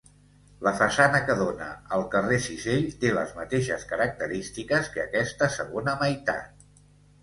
[0.67, 1.67] La façana que dóna
[1.99, 6.71] al carrer Cisell té les mateixes característiques que aquesta segona meitat.